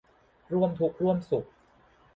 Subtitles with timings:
[0.53, 1.45] ร่วมทุกข์ร่วมสุข